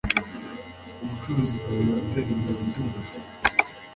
Ubucuruzi 1.03 1.53
bwawe 1.59 1.81
buratera 1.87 2.29
imbere, 2.35 2.59
ndumva 2.67 2.99